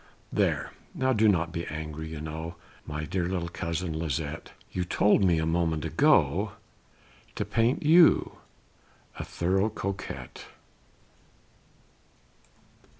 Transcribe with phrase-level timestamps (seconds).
[0.33, 2.55] "There do not be angry you know,
[2.87, 6.53] My dear little cousin Lisette, You told me a moment ago,
[7.35, 8.39] To paint you
[9.19, 10.45] a thorough Coquette!"